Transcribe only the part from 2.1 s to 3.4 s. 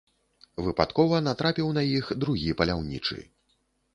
другі паляўнічы.